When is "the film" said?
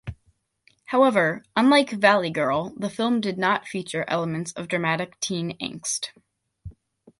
2.75-3.21